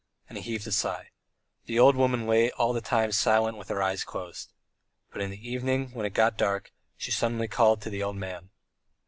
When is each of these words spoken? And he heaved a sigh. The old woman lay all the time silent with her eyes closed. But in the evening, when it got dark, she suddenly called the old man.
And 0.27 0.35
he 0.39 0.43
heaved 0.53 0.65
a 0.65 0.71
sigh. 0.71 1.11
The 1.67 1.77
old 1.77 1.95
woman 1.95 2.25
lay 2.25 2.49
all 2.49 2.73
the 2.73 2.81
time 2.81 3.11
silent 3.11 3.55
with 3.57 3.67
her 3.69 3.83
eyes 3.83 4.03
closed. 4.03 4.51
But 5.11 5.21
in 5.21 5.29
the 5.29 5.47
evening, 5.47 5.91
when 5.93 6.07
it 6.07 6.15
got 6.15 6.37
dark, 6.39 6.71
she 6.97 7.11
suddenly 7.11 7.47
called 7.47 7.81
the 7.81 8.01
old 8.01 8.15
man. 8.15 8.49